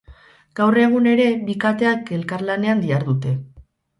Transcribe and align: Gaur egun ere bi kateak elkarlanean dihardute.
Gaur 0.59 0.77
egun 0.83 1.09
ere 1.11 1.27
bi 1.49 1.57
kateak 1.65 2.11
elkarlanean 2.17 2.81
dihardute. 2.87 3.37